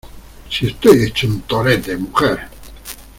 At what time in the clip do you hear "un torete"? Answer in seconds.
1.27-1.95